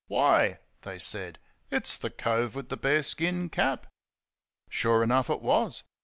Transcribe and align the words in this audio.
"Why," 0.07 0.57
they 0.81 0.97
said, 0.97 1.37
"it's 1.69 1.95
the 1.99 2.09
cove 2.09 2.55
with 2.55 2.69
the 2.69 2.75
bear 2.75 3.03
skin 3.03 3.49
cap!" 3.49 3.85
Sure 4.67 5.03
enough 5.03 5.29
it 5.29 5.43
was. 5.43 5.83